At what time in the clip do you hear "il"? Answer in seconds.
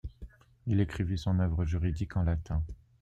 0.65-0.79